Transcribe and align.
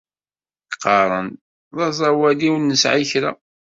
Qqaren-d 0.73 1.35
d 1.75 1.77
aẓawali 1.87 2.47
ur 2.55 2.59
nesɛi 2.61 3.05
kra. 3.11 3.31